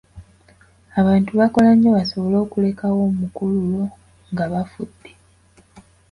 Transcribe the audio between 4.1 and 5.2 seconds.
nga bafudde.